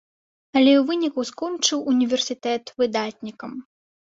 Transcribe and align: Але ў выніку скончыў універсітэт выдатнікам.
Але 0.57 0.71
ў 0.77 0.83
выніку 0.87 1.25
скончыў 1.31 1.83
універсітэт 1.93 2.75
выдатнікам. 2.81 3.51